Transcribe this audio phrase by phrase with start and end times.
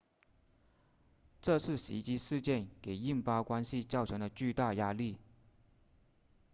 [1.43, 5.15] 这次袭击事件给印巴关系造成了巨大压力